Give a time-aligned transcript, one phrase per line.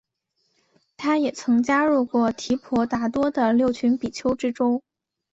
[0.97, 4.81] 他也曾加入提婆达多的六群比丘之中。